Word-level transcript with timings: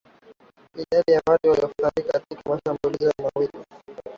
idadi 0.75 1.11
ya 1.11 1.21
watu 1.29 1.49
waliofariki 1.49 2.01
katika 2.09 2.41
mashambulizi 2.49 3.13
mawili 3.21 3.53